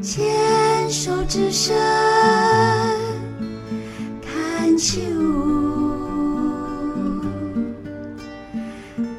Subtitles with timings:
[0.00, 1.76] 牵手之声
[4.22, 4.98] 看秋，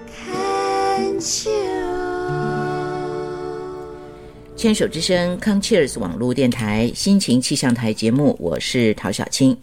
[0.08, 1.52] 看秋。
[4.56, 9.56] 牵手之声康 Cheers 网络电台心情气象台节目，我是陶小青。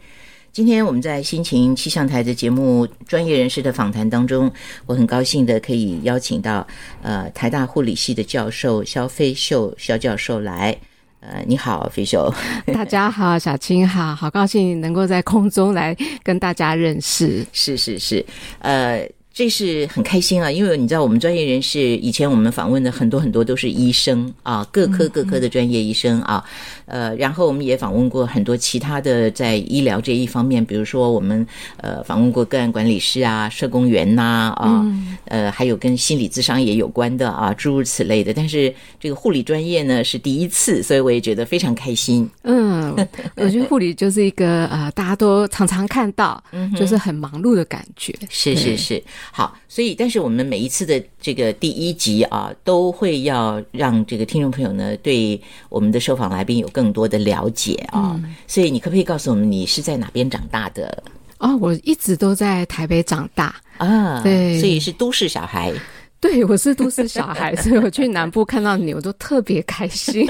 [0.55, 4.49] 今天我们在心情气象台的节目专业人士的访谈当中，
[4.87, 6.65] 我很高兴的可以邀请到
[7.03, 10.79] 呃台大护理系的教授肖飞秀肖教授来。
[11.19, 12.33] 呃，你好，飞秀。
[12.73, 17.45] 大家好，小青好，好高兴能够在空中来跟大家认识。
[17.53, 18.25] 是是是，
[18.61, 19.05] 呃。
[19.35, 26.45] 这是很开心啊，因为你知道，我们专业人士以前我们访问的很多很多都是医生啊，各科各科的专业医生啊，
[26.87, 31.45] 呃，然后我们也访问过很多其他的在医疗这一方面，比如说我们
[31.79, 34.87] 呃访问过个案管理师啊、社工员呐啊，
[35.25, 38.33] 呃，还有跟心理咨商也有关的啊，诸如此类的。
[38.33, 42.31] 但是这个护理专业呢是第一次，所以我也觉得非常开心。
[42.45, 42.95] 嗯，
[43.35, 46.41] 我觉得护理就是一个呃，大家都常常看到，
[46.77, 48.15] 就是很忙碌的感觉。
[48.31, 49.03] 是是是。
[49.33, 58.21] 好，所以但是我们每一次的这个第一集啊，都会要让这个听众朋友呢，对我们的受访来宾有更多的了解啊。
[58.47, 61.03] 所以你可不可以告诉我们，你是在哪边长大的？
[61.39, 65.73] 哦，我一直都在台北长大啊，对，所以是都市小孩。
[66.21, 70.27] 对，我是都市小孩， 所以我去南部看到你，我都特别开心。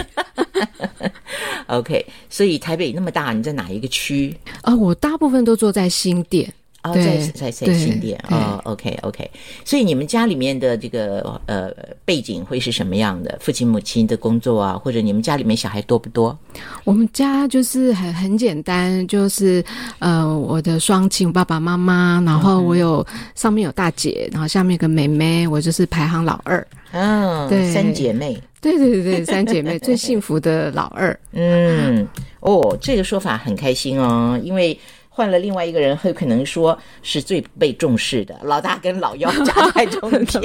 [1.69, 4.37] OK，所以台北那么大，你在哪一个区？
[4.63, 6.53] 啊，我大部分都坐在新店。
[6.85, 9.31] 哦，在在在新店哦，OK OK，
[9.65, 11.71] 所以你们家里面的这个呃
[12.05, 13.39] 背景会是什么样的？
[13.41, 16.39] 父亲母亲的工作啊，或者你们家里面小孩多不多？
[16.85, 19.65] 我们家就是很很简单，就是
[19.99, 26.67] 呃我的双亲爸爸妈妈，然后我有上面有大姐，然后下面有个妹妹，我就是排行老二。
[26.93, 31.19] 嗯，对，三姐妹，对对对对，三姐妹最幸福的老二。
[31.33, 32.07] 嗯，
[32.41, 34.79] 哦，这个说法很开心哦，因为。
[35.17, 40.43] 换了另外一个人，会可能说是最被重视的老大跟老幺夹在中间，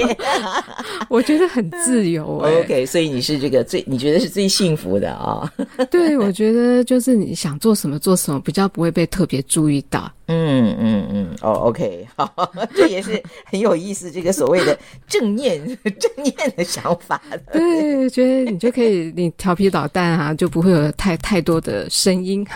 [1.10, 2.38] 我觉得很自由。
[2.62, 5.52] OK，所以你是这个最你觉得是最幸福的啊？
[5.90, 10.08] 对，我觉得就是你想做什么做什么，比较不会被特别注意到。
[10.32, 17.20] 嗯嗯嗯，哦，OK，好，这也是很有意思，这个所谓的正念正念的想法。
[17.52, 22.46] 对，觉得你就可以，你调皮捣蛋啊，就不会有太太多的声音。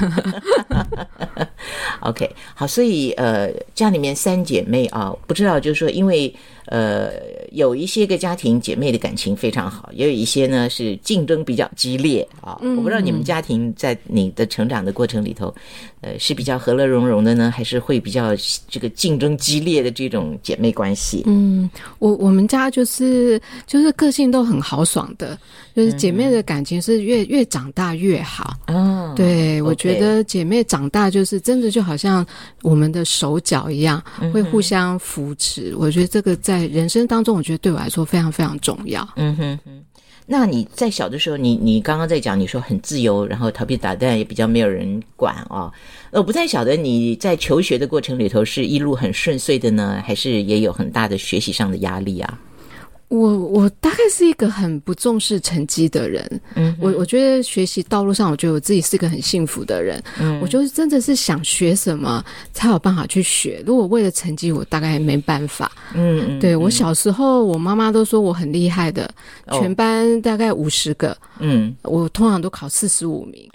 [2.05, 6.35] OK，好，所以呃，家里面三姐妹啊，不知道就是说，因为。
[6.69, 7.13] 呃，
[7.53, 12.59] 有一些个家庭姐妹的感情非常好，也有一些呢是竞争比较激烈啊。
[12.63, 15.55] 我不知道你们家庭在你的成长的过程里头，
[16.01, 18.31] 呃，是比较和乐融融的呢，还是会比较
[18.67, 21.23] 这个竞争激烈的这种姐妹关系？
[21.27, 25.39] 嗯，我我们家就是就是个性都很豪爽的，
[25.77, 28.57] 就是姐妹的感情是越越长大越好。
[29.15, 32.27] 哦，对，我觉得姐妹长大就是真的就好像
[32.63, 34.03] 我们的手脚一样，
[34.33, 35.75] 会互相扶持。
[35.77, 36.55] 我觉得这个在。
[36.55, 39.05] 在人生当中，我觉得对我来说非常非常重要。
[39.17, 39.85] 嗯哼哼，
[40.25, 45.69] 那你在小的时候，你你刚刚在讲，你说很自由，然后调皮捣蛋，也比较没有人管啊。
[46.13, 52.39] 我不太晓得你在求学的过程里头是一路很顺遂的呢，还是也有很大的学习上的压力啊？
[53.09, 69.09] 我我大概是一个很不重视成绩的人，嗯，我我觉得学习道路上，我觉得我自己是一个很幸福的人，嗯，我就是真的是想学什么才有办法去学，如果为了成绩，我大概没办法，嗯嗯，对我小时候，我妈妈都说我很厉害的，
[69.53, 73.49] 全班大概五十个，嗯，我通常都考四十五名，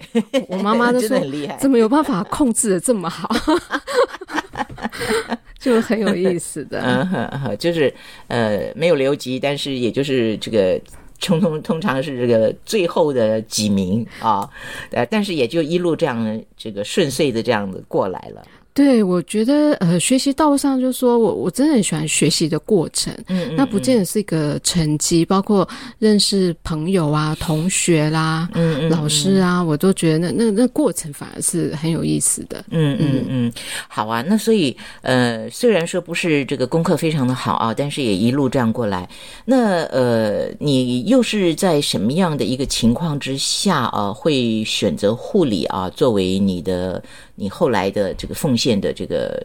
[0.48, 3.28] 我妈妈都 说很厉害，怎么有办法控制的这么好？
[5.58, 7.92] 就很有意思的， 嗯哼，就是
[8.28, 10.80] 呃没有留级，但是也就是这个
[11.20, 14.48] 通通通常是这个最后的几名啊，
[14.90, 18.42] 呃，但是也就一路这样这个顺遂的这样子过来了。
[18.72, 25.68] 对，我觉得呃，学习道路上，就是说我我真的很喜欢学习的过程，嗯，那不见得是一个成绩，包括
[25.98, 32.64] 认识朋友啊、同学啦、嗯老师啊，我都觉得那那那过程反而是很有意思的。
[32.70, 33.52] 嗯嗯嗯，
[33.88, 39.08] 好啊，那所以呃，虽然说不是这个功课非常的好啊，但是也一路这样过来。
[39.44, 47.02] 那呃，你又是在什么样的一个情况之下啊，会选择护理啊作为你的？
[47.40, 49.42] 你后来的这个奉献的这个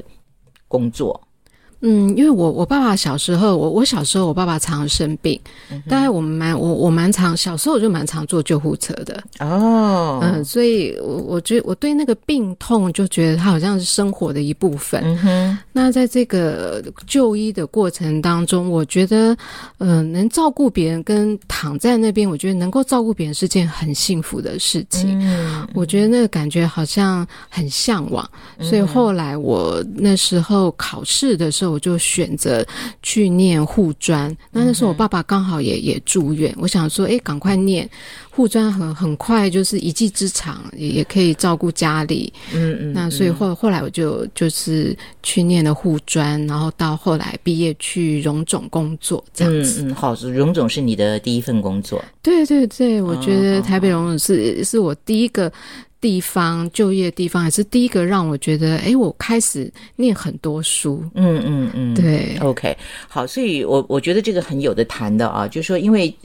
[0.68, 1.25] 工作，
[1.82, 5.40] 嗯，因为我我爸爸小时候，我我小时候我爸爸常常生病，
[5.88, 15.02] 大概我们蛮我我蛮常小时候我就蛮常坐救护车的，哦，嗯，所以我我觉得我对那个病痛就觉得它好像是生活的一部分。
[15.04, 19.36] 嗯哼，那在这个就医的过程当中，我觉得，
[19.80, 25.20] 嗯、能照顾别人跟躺在那边，我觉得能够照顾别人是件很幸福的事情。
[25.22, 25.68] 嗯。
[25.74, 28.28] 我觉得那个感觉好像很向往，
[28.60, 32.66] 所以后来我那时候考试的时候，我就选择
[33.02, 34.36] 去念护专。
[34.52, 37.90] 那那时候我爸爸刚好也也住院，我想说，哎，赶快念
[38.30, 42.32] 护专很很快就是一技之长，也也可以照顾家里。
[42.54, 49.82] 嗯嗯，那所以后后来我就就是去念了护专，然后到后来毕业去荣总工作这样子。
[49.84, 55.52] 嗯嗯，好，荣总是你的第一份工作，对对对，我觉哦得台北荣总是是我第一个
[56.06, 61.04] 地方就业地方，还是第一个让我觉得，哎，我开始念很多书。
[61.16, 66.16] 嗯嗯嗯，对，OK，好，所以我我觉得这个很有的谈的啊，就是说，因为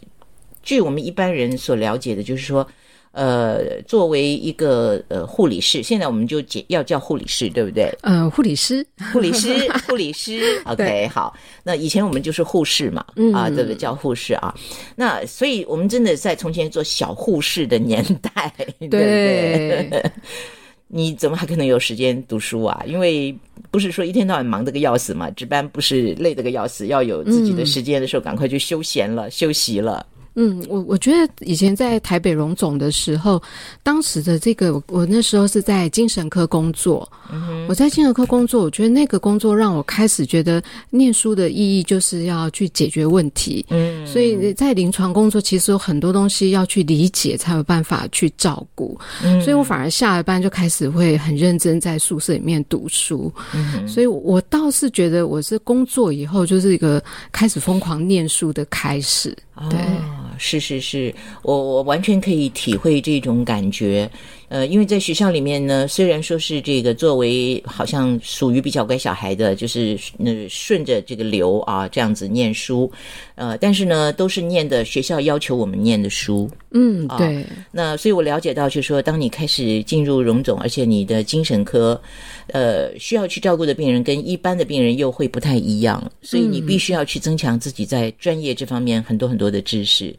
[0.62, 2.69] 据我们一般人所了解的，就是说，
[3.12, 7.93] 呃，作为一个呃护理师，现在我们就解要叫护理师，对不对？
[8.03, 9.53] 呃，护理师，护理师，
[9.89, 11.35] 护理师，OK，好。
[11.65, 14.55] 那以前我们就是护士嘛，嗯啊，这个叫护士啊。
[14.95, 19.89] 那所以我们真的在从前做小护士的年代， 对不对？
[19.91, 20.11] 对，
[20.87, 22.81] 你怎么还可能有时间读书啊？
[22.87, 23.37] 因为
[23.73, 30.07] 不是说一天到晚忙得个要死嘛，值班不是累得个要死，要有自己的时间的时候，赶快去休闲了、休息了。
[30.35, 33.43] 嗯，我我觉得以前在台北荣总的时候，
[33.82, 37.11] 当时的这个我我那时候是在精神科工作，
[37.69, 48.99] 我在精神科工作，我觉得那个工作让我开始觉得念书的意义就是要去解决问题，嗯，所以在临床工作其实有很多东西要去理解，才有办法去照顾。
[49.25, 49.41] 嗯。
[49.43, 53.33] 所以我反而下了班就开始会很认真在宿舍里面读书。
[53.55, 57.03] 嗯所以我我倒是觉得我是工作以后就是一个
[57.33, 59.37] 开始疯狂念书的开始。
[59.69, 59.79] 对。
[59.79, 60.00] 哦，
[60.43, 64.11] 是是是，我我完全可以体会这种感觉。
[64.49, 72.91] 呃，因为在学校里面呢，虽然说是这个作为好像属于比较乖小孩的，就是呃顺着这个流啊这样子念书，
[73.37, 76.51] 呃，但是呢都是念的学校要求我们念的书。
[76.73, 82.01] 嗯，啊对，那所以我了解到，就是说，当你开始进入荣总，而且你的精神科，
[82.49, 90.13] 呃，需要去照顾的病人跟一般的病人又会不太一样，所以你必须要去增强自己在专业这方面很多很多的知识。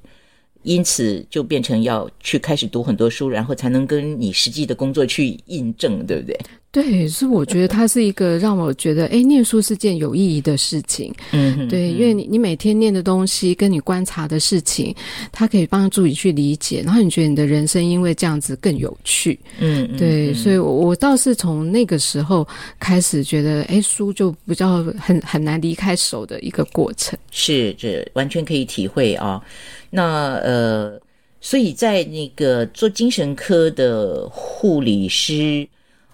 [0.63, 6.39] 因此，就变成要去开始读很多书，然后才能跟你实际的工作去印证，对不对？
[6.71, 11.13] 对，是我觉得它是一个让我觉得，哎，念书是件有意义的事情。
[11.33, 14.95] 嗯，对，因为你你每天念的东西，跟你观察的事情，
[15.33, 19.37] 它可以帮助你去理解，然后你觉得你的人生因为这样子更有趣。
[19.59, 22.47] 嗯，嗯对，所以我我倒是从那个时候
[22.79, 27.19] 开始觉得，哎，书就比较很很难离开手的一个过程。
[27.31, 29.43] 是，这完全可以体会啊。
[29.89, 30.97] 那呃，
[31.41, 35.67] 所以在那个做精神科的护理师，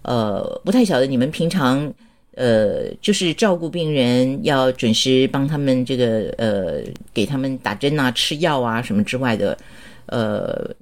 [0.07, 1.93] 呃，不太晓得你们平常
[2.33, 6.81] 呃，就是照顾病人要准时帮他们这个呃，
[7.13, 9.55] 给他们打针啊、吃药啊什么之外的，
[10.07, 10.75] 呃。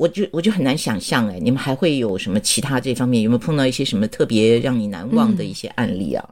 [0.00, 6.26] 我就我就很难想象哎，你们还会有什么其他这方面有没有碰到一些什么特别让你难忘的一些案例啊？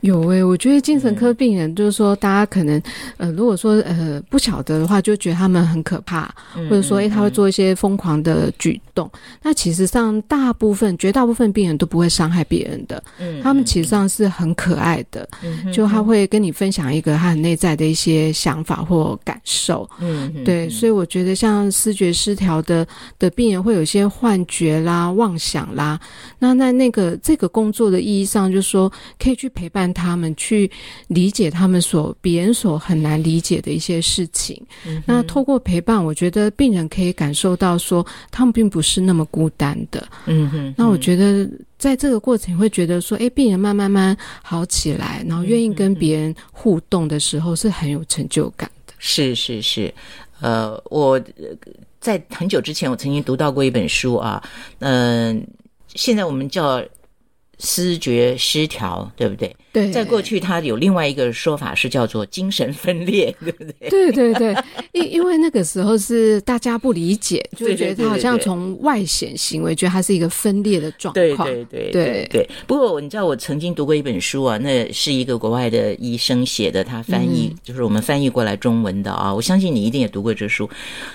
[0.00, 2.80] 有诶、我觉得精神科病人就是说，大家可能
[3.16, 9.10] 呃，如果说呃不晓得的话，就觉得他们很可怕，或者说诶、他会做一些疯狂的举动。
[9.42, 15.28] 那其实上大部分、绝大部分病人都不会伤害别人的，嗯他们其实上是很可爱的，
[15.72, 19.88] 就他会跟你分享一个他很内在的一些想法或感受。
[20.00, 22.86] 嗯嗯对，所以我觉得像视觉失调的
[23.18, 25.98] 的病人会有一些幻觉啦、妄想啦。
[26.38, 30.70] 那在那个这个工作的意义上，就是说可以去陪伴他们，去
[31.08, 34.60] 理解他们所别人所很难理解的一些事情。
[35.04, 40.06] 那透过陪伴，我觉得病人可以感受到说，他们并不是那么孤单的。
[40.26, 48.94] 嗯哼，那我觉得在这个过程会觉得说，哎，病人慢慢慢好起来，然后愿意跟别人互动的时候，是很有成就感的。
[48.98, 49.92] 是是是，
[50.40, 51.46] 呃，我呃
[52.00, 54.42] 在很久之前我曾经读到过一本书啊，
[54.80, 55.46] 嗯、
[55.94, 56.82] 现在我们叫
[57.58, 59.54] 思觉失调，对不对？
[59.72, 63.88] 对，在过去，它有另外一个说法是叫做精神分裂， 对不对？
[63.90, 64.56] 对对对，
[64.92, 71.46] 因因为那个时候是大家不理解，就对对觉得他好像对对对从外显行为，觉得他是一个分裂的状对况。
[71.48, 72.48] 对对对对。
[72.66, 79.32] 不过你知道，我曾经读过一本书啊，那是一个国外的医生写的，他翻译、就是我们翻译过来中文的啊。
[79.32, 80.68] 我相信你一定也读过这书。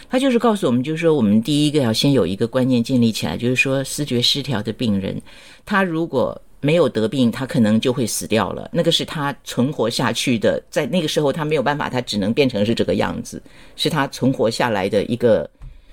[0.10, 5.20] 他就是告诉我们，就是说我们第一个要先有一个观念建立起来，就是说视觉失调的病人，
[5.66, 8.70] 他如果没有得病，他可能就会死掉了。
[8.72, 13.42] 那个是他存活下去的，在那个时候他没有办法，他只能变成是这个样子，
[13.76, 15.50] 是他存活下来的一个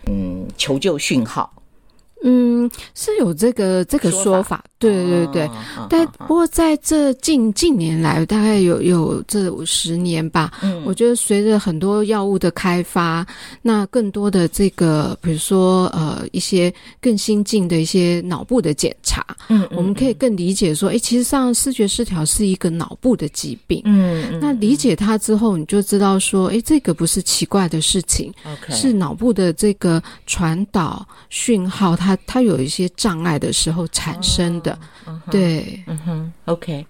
[0.06, 1.52] 嗯求救讯号。
[2.22, 5.46] 嗯，是有这个这个说法，对对对。
[5.46, 10.82] 哦但不过在这近近年来，大概有有这五十年吧，嗯。
[10.84, 13.26] 我觉得随着很多药物的开发，
[13.62, 23.82] 那更多的这个，比如说呃一些更新进的一些脑部的检查，嗯我们可以更理解说，哎，其实上视觉失调是一个脑部的疾病。
[23.84, 24.40] 嗯嗯。
[24.40, 28.32] 那理解它之后，你就知道说，哎，这个不是奇怪的事情，
[28.68, 34.78] 是脑部的这个传导讯号，它它有一些障碍的时候产生的。
[35.30, 36.86] 对，嗯哼，OK。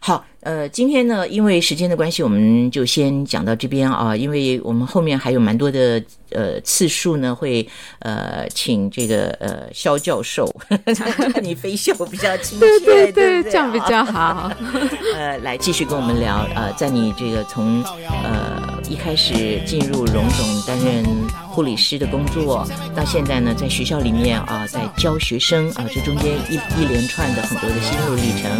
[0.00, 7.66] 好，呃，今天呢，因为时间的关系，我们就先讲到这边啊，因为我们后面还有蛮多的呃次数呢，会
[8.00, 10.46] 呃请这个呃肖教授，
[11.32, 14.52] 看你飞秀比较亲切，对对这样比啊较好。
[15.16, 21.04] 呃，来继续跟我们聊，呃，在你这个从呃一开始进入荣总担任
[21.48, 28.50] 护理师的工作，到现在呢，在学校里面啊、在教学生啊、这中间一一连串的很多的心路历程，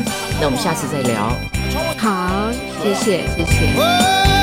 [0.40, 1.32] 那我们下次再聊。
[1.98, 2.50] 好，
[2.82, 4.33] 谢谢，谢谢。